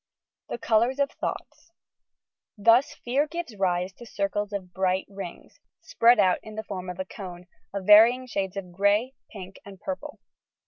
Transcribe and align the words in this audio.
THE 0.49 0.57
COLOURS 0.57 0.97
OF 0.97 1.11
THOUGUTS 1.11 1.73
Thus 2.57 2.95
fear 3.05 3.27
gives 3.27 3.55
rise 3.55 3.93
to 3.93 4.05
circles 4.07 4.51
of 4.51 4.73
bright 4.73 5.05
rings, 5.07 5.59
spread 5.79 6.17
out 6.17 6.39
in 6.41 6.55
the 6.55 6.63
form 6.63 6.89
of 6.89 6.99
a 6.99 7.05
cone, 7.05 7.45
of 7.71 7.85
varying 7.85 8.25
shades 8.25 8.57
of 8.57 8.71
grey, 8.71 9.13
pink 9.31 9.59
and 9.63 9.79
purple. 9.79 10.19